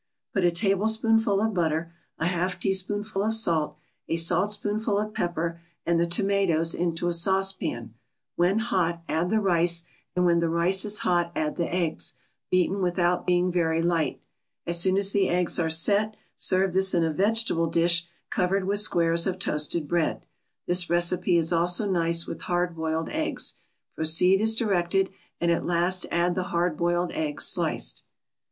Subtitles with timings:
[0.33, 3.77] Put a tablespoonful of butter, a half teaspoonful of salt,
[4.09, 7.93] a saltspoonful of pepper and the tomatoes into a saucepan;
[8.35, 9.83] when hot add the rice,
[10.15, 12.15] and when the rice is hot add the eggs,
[12.49, 14.19] beaten without being very light.
[14.65, 18.79] As soon as the eggs are "set" serve this in a vegetable dish covered with
[18.79, 20.25] squares of toasted bread.
[20.65, 23.57] This recipe is also nice with hard boiled eggs;
[23.93, 28.01] proceed as directed, and at last add the hard boiled eggs, sliced.